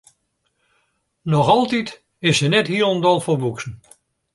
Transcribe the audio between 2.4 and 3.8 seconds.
net hielendal folwoeksen.